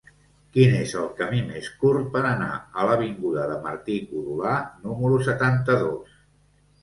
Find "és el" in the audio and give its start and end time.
0.77-1.09